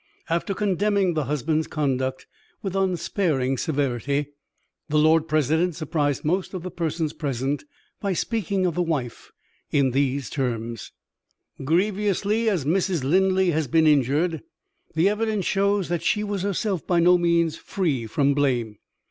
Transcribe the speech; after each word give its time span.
After 0.31 0.55
condemning 0.55 1.13
the 1.13 1.25
husband's 1.25 1.67
conduct 1.67 2.25
with 2.63 2.75
unsparing 2.75 3.55
severity, 3.59 4.29
the 4.89 4.97
Lord 4.97 5.27
President 5.27 5.75
surprised 5.75 6.25
most 6.25 6.55
of 6.55 6.63
the 6.63 6.71
persons 6.71 7.13
present 7.13 7.65
by 7.99 8.13
speaking 8.13 8.65
of 8.65 8.73
the 8.73 8.81
wife 8.81 9.31
in 9.69 9.91
these 9.91 10.31
terms: 10.31 10.91
"Grievously 11.63 12.49
as 12.49 12.65
Mrs. 12.65 13.03
Linley 13.03 13.51
has 13.51 13.67
been 13.67 13.85
injured, 13.85 14.41
the 14.95 15.07
evidence 15.07 15.45
shows 15.45 15.87
that 15.89 16.01
she 16.01 16.23
was 16.23 16.41
herself 16.41 16.87
by 16.87 16.99
no 16.99 17.19
means 17.19 17.55
free 17.57 18.07
from 18.07 18.33
blame. 18.33 18.79